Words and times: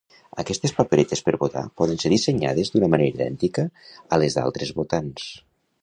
Aquestes 0.43 0.71
paperetes 0.77 1.21
per 1.27 1.33
votar 1.43 1.63
poden 1.81 2.01
ser 2.05 2.11
dissenyades 2.15 2.73
de 2.79 2.83
manera 2.95 3.13
idèntica 3.13 3.67
a 4.17 4.21
les 4.25 4.41
d'altres 4.41 4.77
votants. 4.83 5.33